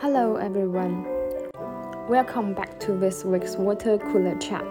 [0.00, 1.04] Hello, everyone.
[2.08, 4.64] Welcome back to this week's Water Cooler Chat.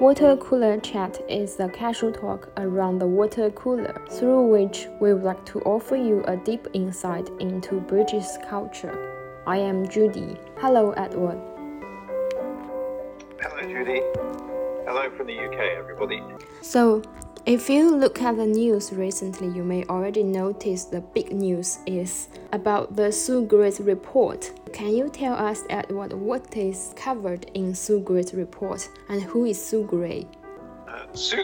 [0.00, 5.22] Water Cooler Chat is a casual talk around the water cooler, through which we would
[5.22, 9.40] like to offer you a deep insight into British culture.
[9.46, 10.36] I am Judy.
[10.56, 11.38] Hello, Edward.
[13.40, 14.00] Hello, Judy.
[14.88, 16.20] Hello from the UK, everybody.
[16.62, 17.00] So,
[17.48, 22.28] if you look at the news recently, you may already notice the big news is
[22.52, 24.52] about the Sue Gray's report.
[24.74, 29.58] Can you tell us, Edward, what is covered in Sue Gray's report and who is
[29.64, 30.26] Sue Gray?
[30.86, 31.42] Uh, Sue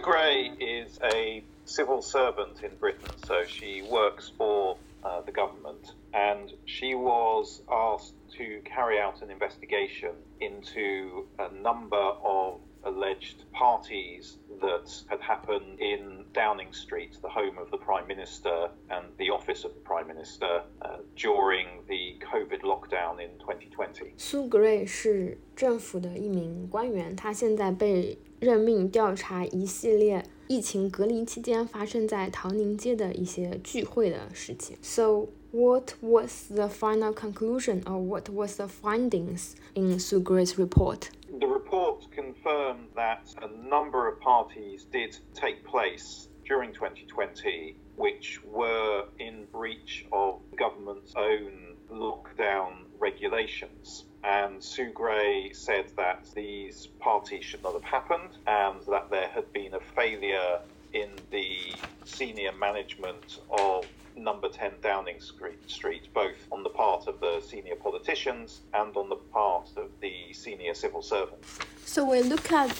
[0.61, 6.95] is a civil servant in Britain, so she works for uh, the government, and she
[6.95, 10.11] was asked to carry out an investigation
[10.43, 17.70] into a number of alleged parties that had happened in Downing Street, the home of
[17.72, 23.20] the Prime Minister and the office of the Prime Minister, uh, during the COVID lockdown
[23.20, 24.14] in 2020.
[24.18, 34.77] Sue Gray 是政府的一名官员，他现在被任命调查一系列 疫情隔离期间发生在陶宁街的一些聚会的事情。
[34.83, 41.09] So what was the final conclusion or what was the findings in Sue Gray's report?
[41.39, 49.05] The report confirmed that a number of parties did take place during 2020 which were
[49.19, 54.05] in breach of government's own lockdown regulations.
[54.25, 59.53] And Sue Gray said that these parties should not have happened and that there had
[59.53, 60.61] been a failure
[60.95, 63.85] in the senior management of
[64.17, 65.19] number 10 Downing
[65.67, 70.33] Street, both on the part of the senior politicians and on the part of the
[70.33, 71.59] senior civil servants.
[71.85, 72.71] So we look at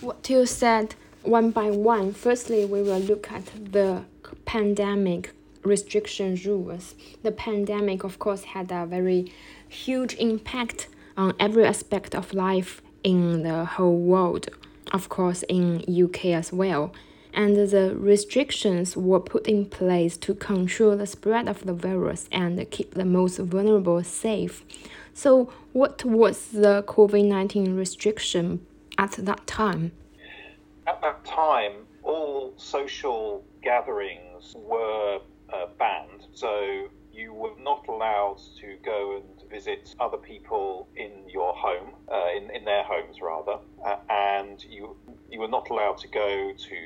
[0.00, 2.12] what you said one by one.
[2.12, 4.04] Firstly, we will look at the
[4.44, 6.94] pandemic restriction rules.
[7.22, 9.32] The pandemic, of course, had a very
[9.74, 14.48] huge impact on every aspect of life in the whole world,
[14.92, 16.92] of course, in UK as well
[17.34, 22.70] and the restrictions were put in place to control the spread of the virus and
[22.70, 24.64] keep the most vulnerable safe.
[25.12, 28.64] So, what was the COVID 19 restriction
[28.96, 29.92] at that time?
[30.86, 35.18] At that time, all social gatherings were
[35.52, 36.26] uh, banned.
[36.32, 42.28] So, you were not allowed to go and visit other people in your home, uh,
[42.36, 44.96] in, in their homes rather, uh, and you,
[45.30, 46.78] you were not allowed to go to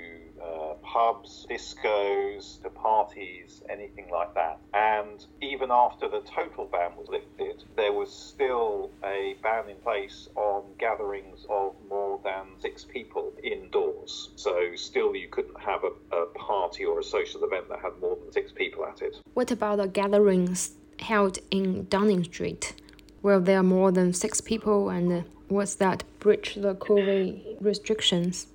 [0.42, 4.58] uh, pubs, discos, to parties, anything like that.
[4.74, 10.28] And even after the total ban was lifted, there was still a ban in place
[10.36, 14.30] on gatherings of more than six people indoors.
[14.36, 18.16] So still you couldn't have a, a party or a social event that had more
[18.16, 19.16] than six people at it.
[19.34, 22.75] What about the gatherings held in Downing Street?
[23.22, 28.48] Were there are more than six people and was that breach the COVID restrictions?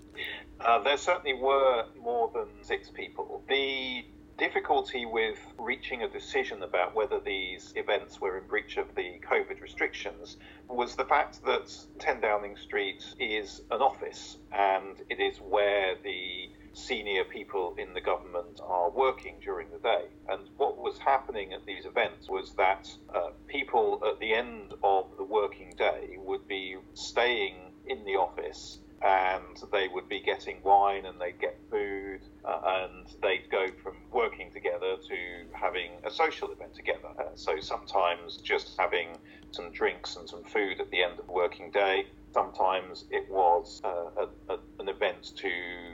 [0.59, 3.43] Uh, there certainly were more than six people.
[3.49, 4.05] The
[4.37, 9.61] difficulty with reaching a decision about whether these events were in breach of the COVID
[9.61, 10.37] restrictions
[10.67, 16.49] was the fact that 10 Downing Street is an office and it is where the
[16.73, 20.05] senior people in the government are working during the day.
[20.29, 25.05] And what was happening at these events was that uh, people at the end of
[25.17, 27.55] the working day would be staying
[27.87, 33.07] in the office and they would be getting wine and they'd get food uh, and
[33.21, 35.15] they'd go from working together to
[35.51, 37.09] having a social event together.
[37.19, 39.09] Uh, so sometimes just having
[39.51, 42.05] some drinks and some food at the end of the working day.
[42.33, 45.51] Sometimes it was uh, a, a, an event to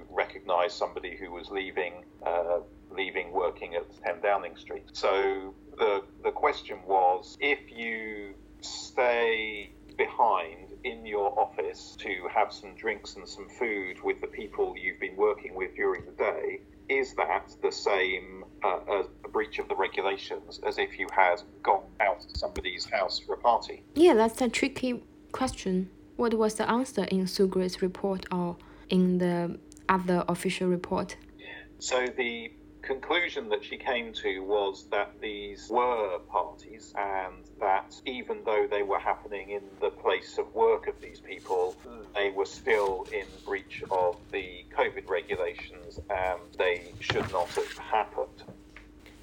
[0.09, 2.59] recognise somebody who was leaving, uh,
[2.91, 4.85] leaving working at 10 Downing Street.
[4.93, 12.73] So the the question was, if you stay behind in your office to have some
[12.75, 17.13] drinks and some food with the people you've been working with during the day, is
[17.15, 21.83] that the same uh, as a breach of the regulations as if you had gone
[21.99, 23.83] out to somebody's house for a party?
[23.93, 25.89] Yeah, that's a tricky question.
[26.19, 28.57] What was the answer in Sue Gray's report or
[28.89, 29.57] in the
[29.87, 31.15] other official report?
[31.77, 32.51] So the
[32.81, 38.83] conclusion that she came to was that these were parties and that even though they
[38.83, 41.77] were happening in the place of work of these people,
[42.13, 48.43] they were still in breach of the COVID regulations and they should not have happened.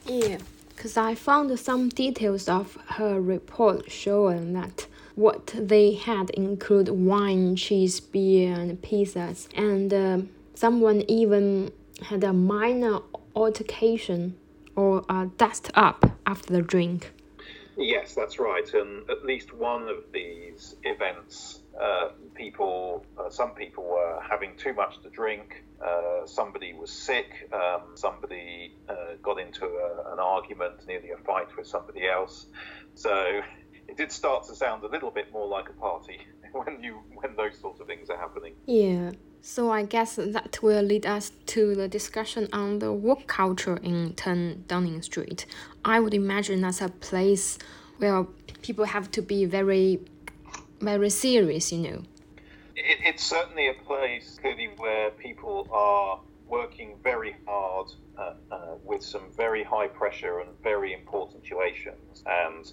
[0.06, 0.38] Yeah,
[0.70, 7.56] because I found some details of her report showing that what they had include wine,
[7.56, 10.18] cheese, beer, and pizzas, and uh,
[10.54, 11.72] someone even
[12.02, 13.00] had a minor
[13.34, 14.36] altercation
[14.76, 17.12] or a dust up after the drink.
[17.78, 18.72] Yes, that's right.
[18.72, 24.72] And at least one of these events, uh, people, uh, some people were having too
[24.72, 25.62] much to drink.
[25.84, 27.50] Uh, somebody was sick.
[27.52, 32.46] Um, somebody uh, got into a, an argument, nearly a fight with somebody else.
[32.94, 33.42] So
[33.88, 36.20] it did start to sound a little bit more like a party
[36.52, 38.54] when you when those sorts of things are happening.
[38.66, 39.12] Yeah.
[39.42, 44.14] So I guess that will lead us to the discussion on the work culture in
[44.14, 45.46] 10 Downing Street.
[45.84, 47.56] I would imagine that's a place
[47.98, 48.24] where
[48.62, 50.00] people have to be very,
[50.80, 52.02] very serious, you know.
[52.74, 56.18] It, it's certainly a place clearly where people are
[56.48, 62.24] working very hard uh, uh, with some very high pressure and very important situations.
[62.26, 62.72] And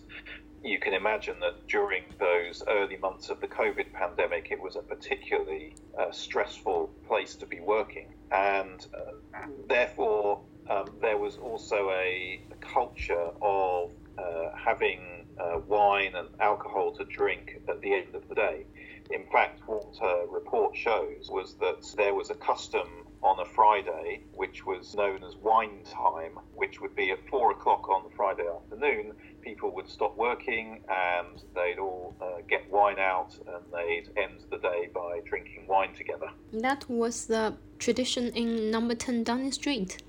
[0.64, 4.82] you can imagine that during those early months of the COVID pandemic, it was a
[4.82, 8.14] particularly uh, stressful place to be working.
[8.32, 16.16] And uh, therefore, um, there was also a, a culture of uh, having uh, wine
[16.16, 18.66] and alcohol to drink at the end of the day.
[19.12, 22.88] In fact, what a report shows was that there was a custom
[23.22, 27.90] on a Friday, which was known as wine time, which would be at four o'clock
[27.90, 29.14] on the Friday afternoon.
[29.44, 34.58] People would stop working and they'd all uh, get wine out and they'd end the
[34.58, 36.30] day by drinking wine together.
[36.54, 40.02] That was the tradition in number 10 Downing Street.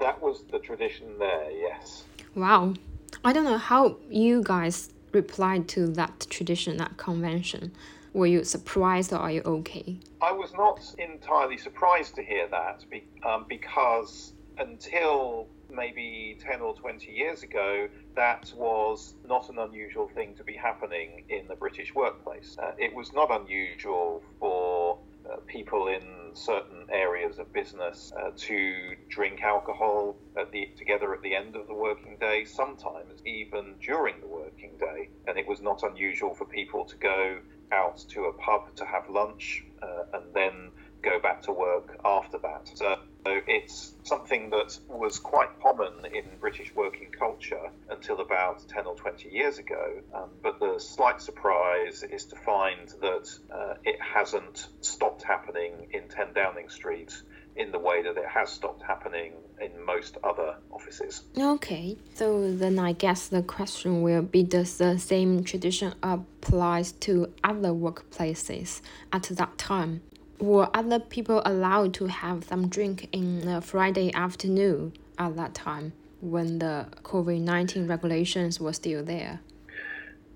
[0.00, 2.04] That was the tradition there, yes.
[2.34, 2.74] Wow.
[3.24, 7.72] I don't know how you guys replied to that tradition, that convention.
[8.12, 9.98] Were you surprised or are you okay?
[10.20, 16.74] I was not entirely surprised to hear that be, um, because until maybe 10 or
[16.74, 21.94] 20 years ago, that was not an unusual thing to be happening in the British
[21.94, 22.56] workplace.
[22.62, 24.98] Uh, it was not unusual for
[25.30, 26.02] uh, people in
[26.34, 31.66] certain areas of business uh, to drink alcohol at the, together at the end of
[31.66, 35.08] the working day, sometimes even during the working day.
[35.26, 37.38] And it was not unusual for people to go
[37.72, 40.70] out to a pub to have lunch uh, and then
[41.02, 42.68] go back to work after that.
[42.74, 42.96] So
[43.26, 49.28] it's something that was quite common in British working culture until about 10 or 20
[49.28, 50.00] years ago.
[50.14, 56.08] Um, but the slight surprise is to find that uh, it hasn't stopped happening in
[56.08, 57.14] 10 Downing Street
[57.56, 61.22] in the way that it has stopped happening in most other offices.
[61.38, 67.32] Okay, so then I guess the question will be does the same tradition applies to
[67.44, 68.80] other workplaces
[69.12, 70.02] at that time?
[70.40, 75.92] Were other people allowed to have some drink in the Friday afternoon at that time
[76.20, 79.40] when the COVID 19 regulations were still there?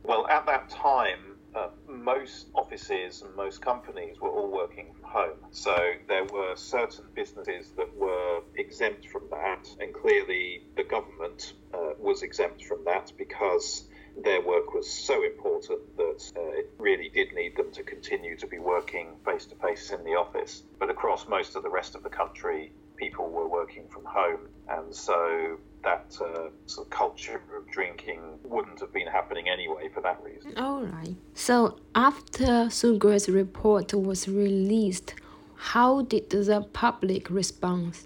[0.04, 5.38] Well, at that time, uh, most offices and most companies were all working from home.
[5.50, 11.90] So there were certain businesses that were exempt from that, and clearly the government uh,
[11.98, 13.88] was exempt from that because
[14.24, 18.46] their work was so important that uh, it really did need them to continue to
[18.46, 20.62] be working face to face in the office.
[20.78, 24.94] But across most of the rest of the country, people were working from home, and
[24.94, 30.20] so that uh, sort of culture of drinking wouldn't have been happening anyway for that
[30.24, 30.56] reason.
[30.58, 31.14] All right.
[31.34, 35.14] So after Sue Gray's report was released,
[35.54, 37.98] how did the public respond?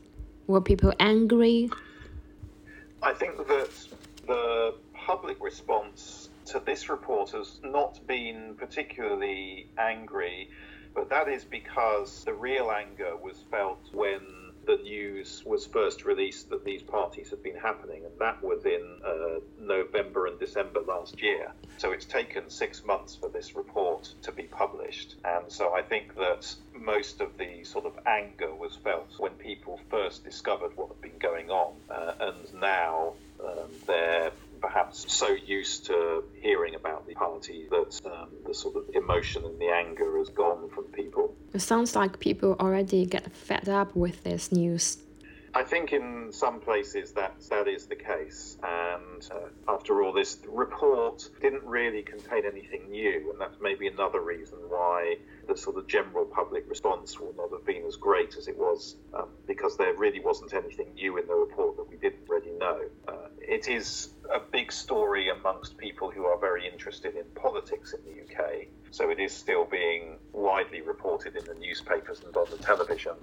[0.47, 1.71] Were people angry?
[3.03, 3.71] I think that
[4.27, 4.75] the
[5.07, 10.49] public response to this report has not been particularly angry,
[10.95, 14.21] but that is because the real anger was felt when
[14.67, 18.99] the news was first released that these parties had been happening, and that was in
[19.05, 21.51] uh, November and December last year.
[21.79, 26.15] So it's taken six months for this report to be published, and so I think
[26.17, 31.01] that most of the sort of anger was felt when people first discovered what had
[31.01, 34.31] been going on, uh, and now um, they're
[34.63, 39.59] perhaps so used to hearing about the party that um, the sort of emotion and
[39.61, 41.35] the anger has gone from people.
[41.53, 44.99] It sounds like people already get fed up with this news.
[45.55, 50.39] I think in some places that that is the case, and uh, after all, this
[50.49, 55.17] report didn't really contain anything new, and that's maybe another reason why
[55.47, 58.97] the sort of general public response will not have been as great as it was,
[59.13, 62.81] um, because there really wasn't anything new in the report that we didn't already know.
[63.07, 68.01] Uh, it is a big story amongst people who are very interested in politics in
[68.05, 72.59] the UK, so it is still being widely reported in the newspapers and on the
[72.59, 73.15] television.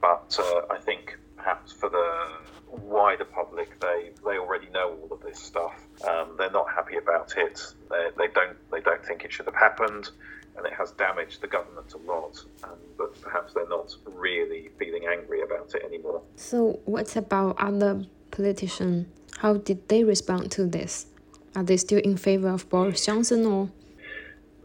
[0.00, 2.38] But uh, I think perhaps for the
[2.70, 5.74] wider public, they they already know all of this stuff.
[6.08, 7.60] Um, they're not happy about it.
[7.90, 10.10] They, they don't they don't think it should have happened,
[10.56, 12.42] and it has damaged the government a lot.
[12.64, 16.22] Um, but perhaps they're not really feeling angry about it anymore.
[16.36, 19.06] So, what about other politicians?
[19.38, 21.06] How did they respond to this?
[21.54, 23.70] Are they still in favor of Boris Johnson or?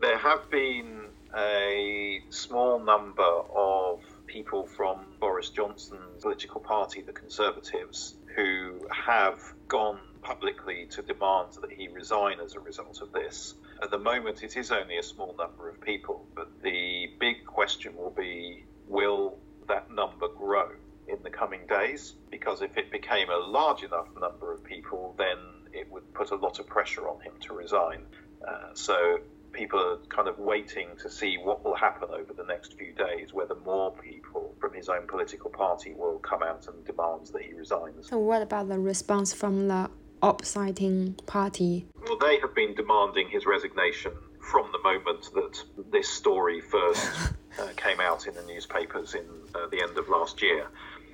[0.02, 8.16] There have been a small number of people from Boris Johnson's political party, the Conservatives,
[8.36, 13.56] who have gone publicly to demand that he resign as a result of this.
[13.84, 17.96] At the moment, it is only a small number of people, but the big question
[17.96, 19.38] will be will
[19.68, 20.70] that number grow
[21.08, 22.16] in the coming days?
[22.30, 25.38] Because if it became a large enough number of people, then
[25.74, 28.04] it would put a lot of pressure on him to resign.
[28.48, 29.20] Uh, so
[29.54, 33.34] people are kind of waiting to see what will happen over the next few days,
[33.34, 37.54] whether more people from his own political party will come out and demand that he
[37.54, 38.10] resigns.
[38.10, 39.90] So, what about the response from the
[40.22, 41.88] oppositing party?
[42.04, 47.68] Well, they have been demanding his resignation from the moment that this story first uh,
[47.76, 50.68] came out in the newspapers in uh, the end of last year.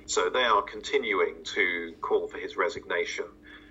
[0.08, 3.26] So they are continuing to call for his resignation.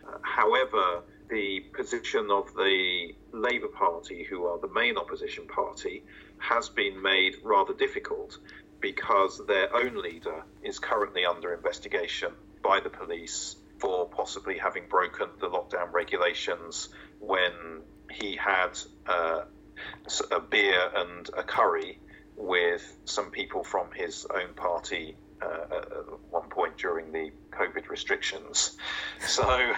[0.08, 1.02] Uh, however,
[1.32, 6.04] the position of the Labour Party, who are the main opposition party,
[6.38, 8.38] has been made rather difficult
[8.80, 15.30] because their own leader is currently under investigation by the police for possibly having broken
[15.40, 16.90] the lockdown regulations
[17.20, 18.78] when he had
[19.08, 19.42] uh,
[20.30, 22.00] a beer and a curry
[22.36, 28.78] with some people from his own party at one point during the COVID restrictions.
[29.28, 29.74] So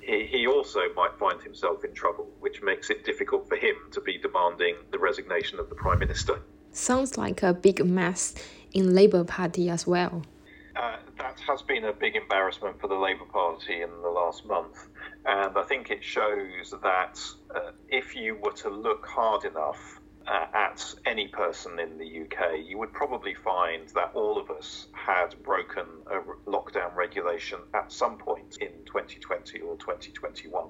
[0.00, 4.00] he, he also might find himself in trouble, which makes it difficult for him to
[4.00, 6.40] be demanding the resignation of the Prime Minister.
[6.72, 8.34] Sounds like a big mess
[8.72, 10.22] in Labour Party as well.
[10.76, 14.86] Uh, that has been a big embarrassment for the Labour Party in the last month.
[15.26, 17.20] And I think it shows that
[17.54, 19.99] uh, if you were to look hard enough,
[20.30, 24.86] uh, at any person in the UK, you would probably find that all of us
[24.92, 30.66] had broken a lockdown regulation at some point in 2020 or 2021.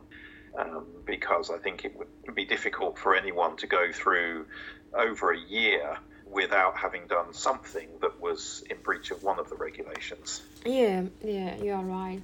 [0.59, 4.47] Um, because I think it would be difficult for anyone to go through
[4.93, 9.55] over a year without having done something that was in breach of one of the
[9.55, 10.43] regulations.
[10.65, 12.21] Yeah, yeah, you are right.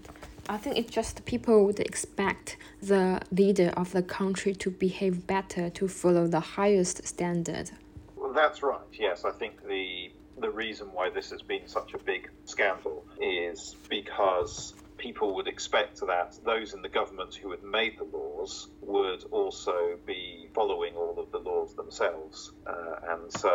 [0.49, 5.71] I think it's just people would expect the leader of the country to behave better,
[5.71, 7.73] to follow the highest standard.
[8.15, 8.81] Well, that's right.
[8.93, 13.75] Yes, I think the the reason why this has been such a big scandal is
[13.89, 19.25] because people would expect that those in the government who had made the laws would
[19.31, 22.53] also be following all of the laws themselves.
[22.67, 23.55] Uh, and so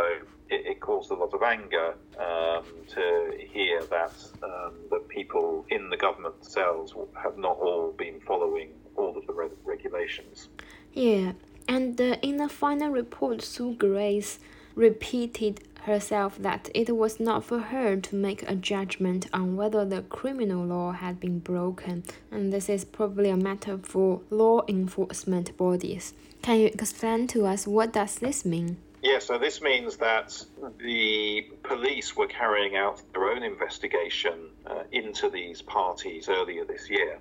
[0.49, 5.89] it, it, caused a lot of anger um, to hear that, um, that people in
[5.89, 10.49] the government themselves have not all been following all of the re- regulations.
[10.93, 11.33] Yeah,
[11.67, 14.39] and uh, in the final report, Sue Grace
[14.75, 20.01] repeated herself that it was not for her to make a judgment on whether the
[20.03, 26.13] criminal law had been broken, and this is probably a matter for law enforcement bodies.
[26.41, 28.77] Can you explain to us what does this mean?
[29.03, 30.45] Yeah, so this means that
[30.77, 37.17] the police were carrying out their own investigation uh, into these parties earlier this year.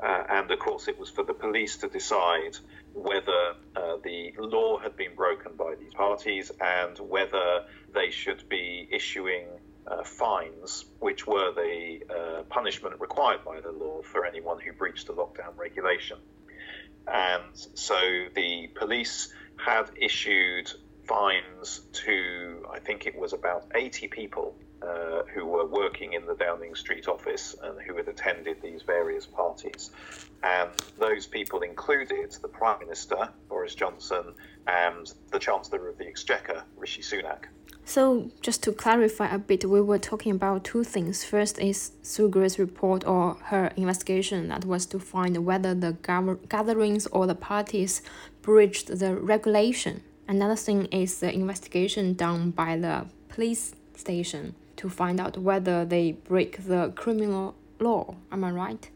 [0.00, 2.56] Uh, and of course, it was for the police to decide
[2.94, 8.88] whether uh, the law had been broken by these parties and whether they should be
[8.90, 9.46] issuing
[9.86, 15.06] uh, fines, which were the uh, punishment required by the law for anyone who breached
[15.06, 16.18] the lockdown regulation.
[17.06, 17.42] And
[17.74, 17.98] so
[18.34, 20.70] the police had issued
[21.04, 26.34] fines to, I think it was about 80 people uh, who were working in the
[26.34, 29.90] Downing Street office and who had attended these various parties.
[30.42, 34.34] And those people included the Prime Minister, Boris Johnson,
[34.66, 37.44] and the Chancellor of the Exchequer, Rishi Sunak.
[37.84, 41.24] So, just to clarify a bit, we were talking about two things.
[41.24, 45.96] First is Sue Grace's report or her investigation that was to find whether the
[46.48, 48.02] gatherings or the parties
[48.40, 50.02] breached the regulation.
[50.28, 56.12] Another thing is the investigation done by the police station to find out whether they
[56.12, 58.14] break the criminal law.
[58.30, 58.90] Am I right?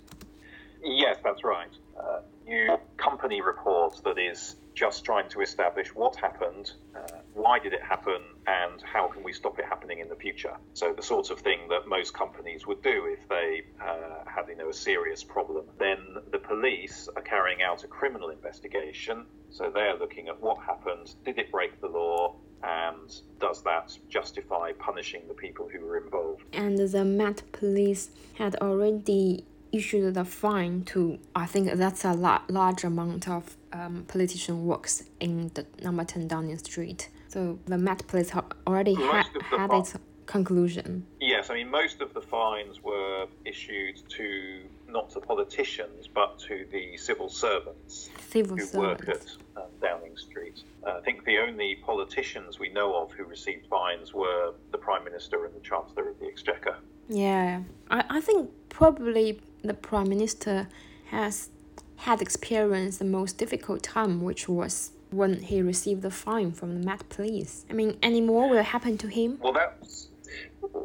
[0.82, 1.70] Yes, that's right.
[1.98, 7.00] Uh, new company report that is just trying to establish what happened, uh,
[7.32, 10.54] why did it happen, and how can we stop it happening in the future.
[10.74, 14.56] So the sort of thing that most companies would do if they uh, had you
[14.56, 15.64] know a serious problem.
[15.78, 15.98] Then
[16.30, 19.24] the police are carrying out a criminal investigation.
[19.50, 23.96] So they are looking at what happened, did it break the law, and does that
[24.08, 26.42] justify punishing the people who were involved?
[26.52, 32.42] And the Met Police had already issued the fine to, I think that's a la-
[32.48, 37.08] large amount of um, politician works in the number 10 Downing Street.
[37.28, 38.32] So the Met Police
[38.66, 39.94] already ha- had its
[40.26, 41.06] conclusion.
[41.20, 44.62] Yes, I mean, most of the fines were issued to
[44.96, 49.06] not to politicians, but to the civil servants Civil who servants.
[49.06, 50.62] work at um, Downing Street.
[50.86, 55.04] Uh, I think the only politicians we know of who received fines were the Prime
[55.04, 56.76] Minister and the Chancellor of the Exchequer.
[57.08, 57.60] Yeah,
[57.90, 60.68] I, I think probably the prime minister
[61.10, 61.50] has
[61.96, 66.86] had experienced the most difficult time, which was when he received the fine from the
[66.86, 67.66] Met Police.
[67.70, 69.38] I mean, any more will happen to him?
[69.42, 70.08] Well, that's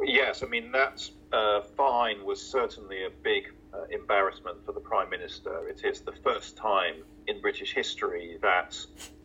[0.03, 0.44] yes.
[0.44, 5.68] I mean, that uh, fine was certainly a big uh, embarrassment for the Prime Minister.
[5.68, 6.96] It is the first time
[7.28, 8.78] in British history that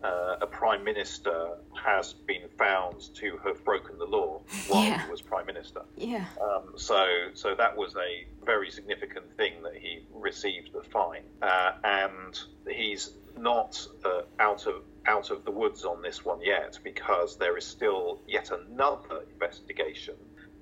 [0.05, 5.05] uh, a Prime Minister has been found to have broken the law while Yeah.
[5.05, 5.83] he was Prime Minister.
[5.97, 6.27] Yeah.
[6.41, 11.73] Um, so, so that was a very significant thing that he received the fine, uh,
[11.85, 12.39] and
[12.71, 17.57] he's not uh, out of out of the woods on this one yet because there
[17.57, 20.15] is still yet another investigation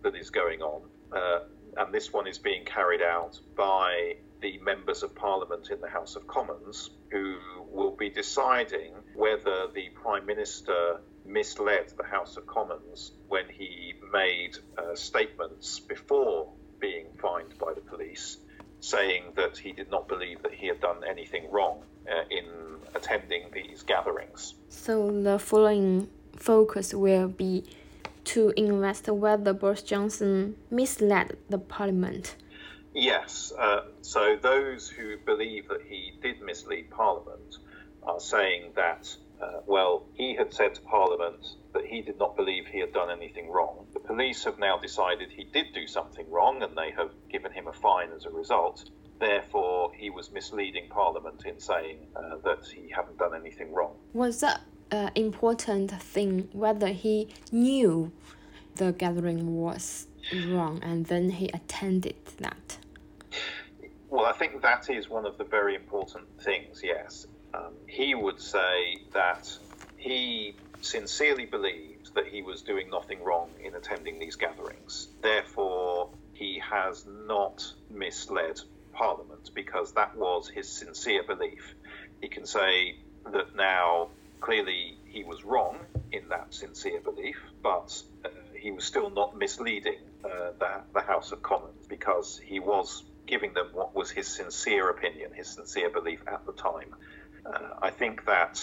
[0.03, 1.39] that is going on, uh,
[1.77, 6.17] and this one is being carried out by the members of Parliament in the House
[6.17, 7.37] of Commons, who
[7.71, 14.59] will be deciding whether the Prime Minister misled the House of Commons when he made
[14.77, 18.39] uh, statements before being fined by the police,
[18.81, 22.45] saying that he did not believe that he had done anything wrong uh, in
[22.95, 24.55] attending these gatherings.
[24.69, 27.65] So the following focus will be
[28.25, 32.37] to invest whether Boris Johnson misled the Parliament.
[32.95, 37.57] Yes, uh, so those who believe that he did mislead Parliament
[38.05, 42.67] are saying that, uh, well, he had said to Parliament that he did not believe
[42.67, 43.87] he had done anything wrong.
[43.93, 47.67] The police have now decided he did do something wrong and they have given him
[47.67, 48.89] a fine as a result.
[49.19, 53.97] Therefore, he was misleading Parliament in saying uh, that he hadn't done anything wrong.
[54.13, 54.61] Was that
[54.91, 58.13] an important thing whether he knew
[58.77, 60.07] the gathering was
[60.49, 62.79] wrong and then he attended that?
[64.09, 67.27] Well, I think that is one of the very important things, yes.
[67.53, 69.57] Um, he would say that
[69.97, 75.09] he sincerely believed that he was doing nothing wrong in attending these gatherings.
[75.23, 78.61] Therefore, he has not misled
[78.93, 81.75] Parliament because that was his sincere belief.
[82.21, 82.97] He can say
[83.33, 84.11] that now
[84.45, 85.79] clearly he was wrong
[86.13, 87.91] in that sincere belief, but
[88.27, 88.29] uh,
[88.61, 93.55] he was still not misleading uh, the, the House of Commons because he was giving
[93.55, 96.95] them what was his sincere opinion, his sincere belief at the time.
[97.47, 98.63] Uh, I think that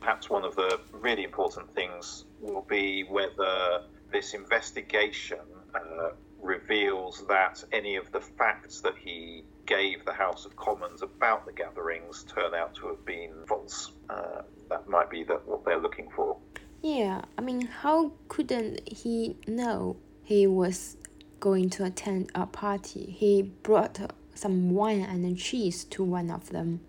[0.00, 6.10] perhaps one of the really important things will be whether this investigation uh,
[6.40, 11.52] reveals that any of the facts that he gave the House of Commons about the
[11.52, 13.92] gatherings turn out to have been false.
[14.08, 16.38] Uh, that might be that what they're looking for.
[16.82, 20.96] Yeah, I mean, how couldn't he know he was
[21.38, 23.14] going to attend a party?
[23.16, 24.00] He brought
[24.34, 26.80] some wine and cheese to one of them.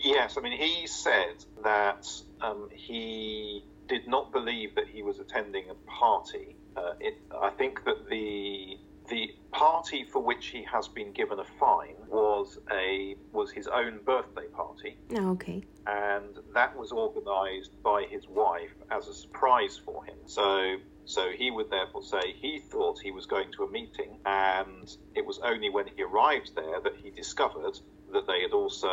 [0.00, 2.08] Yes, I mean, he said that
[2.40, 6.56] um, he did not believe that he was attending a party.
[6.76, 11.44] Uh, it, I think that the the party for which he has been given a
[11.58, 15.62] fine was a was his own birthday party, Oh, okay.
[15.86, 20.16] and that was organised by his wife as a surprise for him.
[20.26, 20.76] So.
[21.08, 25.24] So he would therefore say he thought he was going to a meeting, and it
[25.24, 27.78] was only when he arrived there that he discovered
[28.12, 28.90] that they had also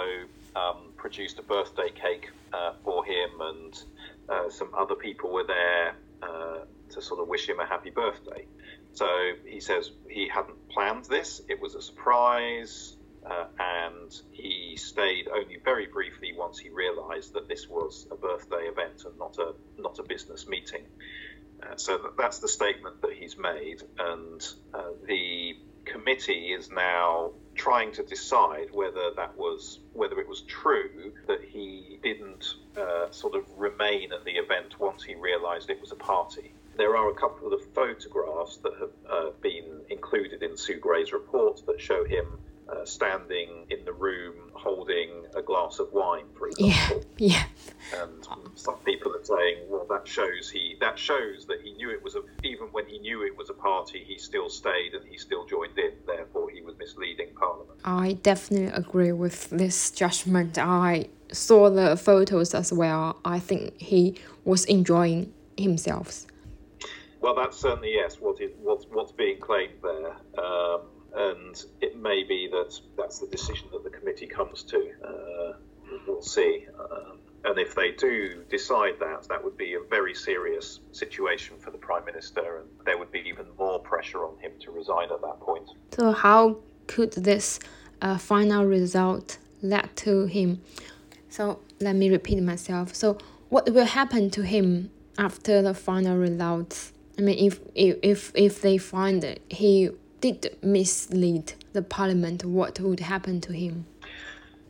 [0.56, 3.84] um, produced a birthday cake uh, for him, and
[4.30, 6.60] uh, some other people were there uh,
[6.92, 8.46] to sort of wish him a happy birthday.
[8.94, 15.28] So he says he hadn't planned this; it was a surprise, uh, and he stayed
[15.28, 19.54] only very briefly once he realised that this was a birthday event and not a
[19.80, 20.86] not a business meeting.
[21.62, 27.32] Uh, so that, that's the statement that he's made, and uh, the committee is now
[27.56, 33.36] trying to decide whether that was whether it was true that he didn't uh, sort
[33.36, 36.54] of remain at the event once he realised it was a party.
[36.78, 41.62] There are a couple of photographs that have uh, been included in Sue Gray's report
[41.68, 42.26] that show him
[42.70, 47.04] uh, standing in the room holding a glass of wine, for Yeah, example.
[47.18, 47.44] yeah.
[48.02, 52.02] And some people are saying, well, that shows he that shows that he knew it
[52.02, 55.18] was a even when he knew it was a party, he still stayed and he
[55.18, 55.92] still joined in.
[56.08, 57.80] Therefore, he was misleading Parliament.
[57.86, 60.58] I definitely agree with this judgment.
[60.58, 63.18] I saw the photos as well.
[63.26, 66.26] I think he was enjoying himself.
[67.24, 68.18] Well, that's certainly yes.
[68.20, 70.82] What is what's what's being claimed there, um,
[71.16, 74.80] and it may be that that's the decision that the committee comes to.
[75.04, 75.54] Uh,
[76.06, 76.68] we'll see.
[76.78, 81.72] Um, and if they do decide that, that would be a very serious situation for
[81.72, 85.22] the prime minister, and there would be even more pressure on him to resign at
[85.22, 85.70] that point.
[85.92, 86.58] So how
[86.88, 87.60] could this
[88.04, 90.62] a final result lead to him.
[91.30, 92.94] So let me repeat myself.
[92.94, 93.18] So
[93.50, 96.93] what will happen to him after the final results?
[97.18, 103.00] I mean, if if if, they find that he did mislead the parliament, what would
[103.00, 103.86] happen to him?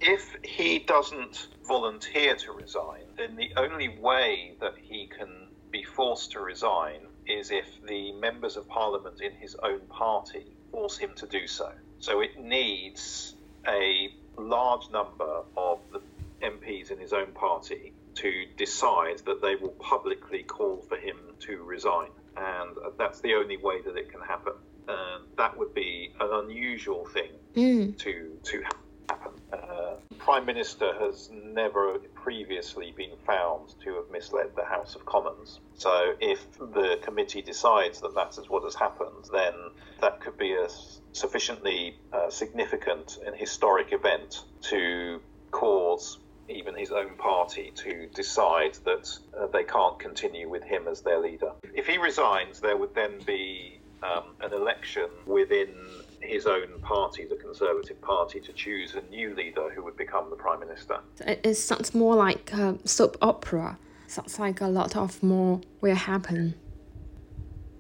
[0.02, 6.32] If he doesn't volunteer to resign, then the only way that he can be forced
[6.32, 11.28] to resign is if the members of parliament in his own party force him to
[11.28, 11.72] do so.
[12.00, 16.02] So it needs a large number of the
[16.42, 21.64] MPs in his own party to decide that they will publicly call for him to
[21.64, 22.10] resign.
[22.44, 24.54] And that's the only way that it can happen.
[24.88, 27.98] And that would be an unusual thing Mm.
[28.00, 28.64] to to
[29.10, 29.34] happen.
[29.54, 35.60] Uh, Prime Minister has never previously been found to have misled the House of Commons.
[35.76, 39.54] So if the committee decides that that is what has happened, then
[40.02, 40.68] that could be a
[41.12, 44.36] sufficiently uh, significant and historic event
[44.70, 50.88] to cause even his own party to decide that uh, they can't continue with him
[50.88, 51.52] as their leader.
[51.74, 55.70] If he resigns, there would then be um, an election within
[56.22, 60.36] his own party, the Conservative Party, to choose a new leader who would become the
[60.36, 61.00] Prime Minister.
[61.22, 63.78] It, sounds more like a soap opera.
[64.08, 66.56] Sounds like a lot of more will happen.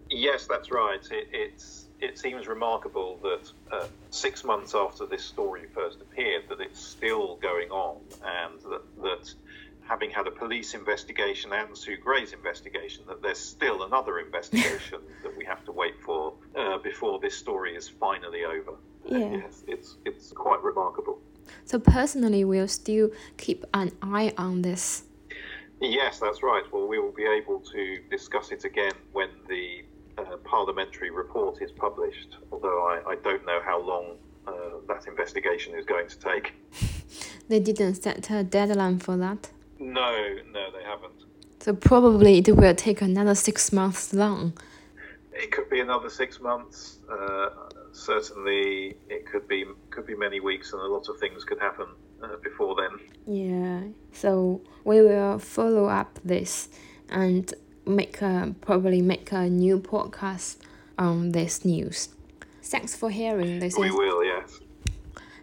[0.10, 1.06] Yes, that's right.
[1.12, 6.60] It, it's it seems remarkable that uh, six months after this story first appeared, that
[6.60, 9.34] it's still going on, and that that
[9.88, 15.36] having had a police investigation and Sue Gray's investigation, that there's still another investigation that
[15.38, 18.74] we have to wait for uh, before this story is finally over.
[19.06, 19.38] Yeah.
[19.38, 21.20] Yes, it's it's quite remarkable.
[21.66, 25.04] So personally, we'll still keep an eye on this.
[25.82, 26.64] Yes, that's right.
[26.72, 29.84] Well, we will be able to discuss it again when the
[30.18, 34.52] uh, parliamentary report is published, although I, I don't know how long uh,
[34.88, 36.54] that investigation is going to take.
[37.50, 39.52] They didn't set a deadline for that.
[39.80, 41.26] No, no, they haven't.
[41.60, 44.58] So probably it will take another six months long.
[45.34, 47.00] It could be another six months.
[47.12, 47.50] Uh,
[47.92, 51.88] certainly, it could be could be many weeks, and a lot of things could happen
[52.24, 53.00] uh, before then.
[53.26, 53.82] Yeah.
[54.14, 56.70] So we will follow up this
[57.10, 57.54] and
[57.86, 60.58] make a probably make a new podcast
[60.98, 62.10] on this news.
[62.62, 63.60] Thanks for hearing.
[63.60, 64.60] This We is will, yes.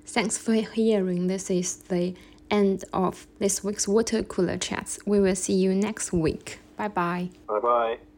[0.06, 1.26] thanks for hearing.
[1.26, 2.14] This is the
[2.50, 4.98] end of this week's water cooler chats.
[5.06, 6.58] We will see you next week.
[6.76, 7.30] Bye bye.
[7.46, 8.09] Bye bye.